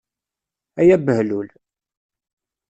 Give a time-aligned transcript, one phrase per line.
[0.79, 1.49] Ay abehlul!